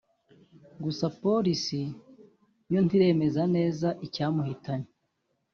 Gusa 0.83 1.05
Polisi 1.21 1.81
yo 2.71 2.79
ntiremeza 2.85 3.41
neza 3.55 3.87
icyamuhitanye 4.05 4.89